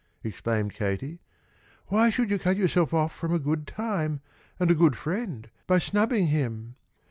exclaimed 0.23 0.73
Katie. 0.73 1.19
"Why 1.89 2.09
should 2.09 2.31
you 2.31 2.39
cut 2.39 2.57
yourself 2.57 2.91
off 2.91 3.13
from 3.15 3.35
a 3.35 3.37
good 3.37 3.67
time 3.67 4.21
and 4.59 4.71
a 4.71 4.73
good 4.73 4.95
friend 4.97 5.47
by 5.67 5.77
snubbing 5.77 6.25
him? 6.25 6.75